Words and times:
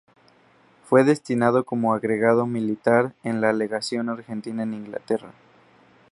Fue 0.83 1.03
destinado 1.03 1.63
como 1.63 1.93
agregado 1.93 2.47
militar 2.47 3.13
en 3.23 3.39
la 3.39 3.53
legación 3.53 4.09
argentina 4.09 4.63
en 4.63 4.73
Inglaterra. 4.73 5.29